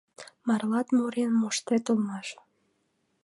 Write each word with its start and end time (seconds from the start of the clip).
—Марлат 0.47 0.87
мурен 0.95 1.31
моштет 1.41 1.85
улмаш. 1.91 2.27